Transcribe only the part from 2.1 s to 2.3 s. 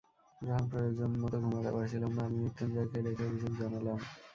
না,